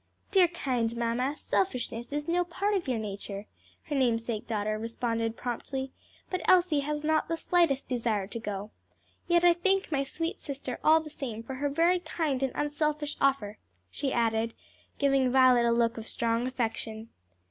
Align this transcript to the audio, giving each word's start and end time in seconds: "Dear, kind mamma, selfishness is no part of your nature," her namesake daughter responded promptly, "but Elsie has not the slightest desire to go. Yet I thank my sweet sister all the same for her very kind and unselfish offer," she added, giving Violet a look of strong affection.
"Dear, 0.31 0.47
kind 0.47 0.97
mamma, 0.97 1.35
selfishness 1.37 2.11
is 2.11 2.27
no 2.27 2.43
part 2.43 2.73
of 2.73 2.87
your 2.87 2.97
nature," 2.97 3.45
her 3.83 3.93
namesake 3.95 4.47
daughter 4.47 4.79
responded 4.79 5.37
promptly, 5.37 5.91
"but 6.27 6.41
Elsie 6.45 6.79
has 6.79 7.03
not 7.03 7.27
the 7.27 7.37
slightest 7.37 7.87
desire 7.87 8.25
to 8.25 8.39
go. 8.39 8.71
Yet 9.27 9.43
I 9.43 9.53
thank 9.53 9.91
my 9.91 10.03
sweet 10.03 10.39
sister 10.39 10.79
all 10.83 11.01
the 11.01 11.11
same 11.11 11.43
for 11.43 11.53
her 11.53 11.69
very 11.69 11.99
kind 11.99 12.41
and 12.41 12.51
unselfish 12.55 13.15
offer," 13.21 13.59
she 13.91 14.11
added, 14.11 14.55
giving 14.97 15.31
Violet 15.31 15.65
a 15.65 15.71
look 15.71 15.99
of 15.99 16.07
strong 16.07 16.47
affection. 16.47 17.09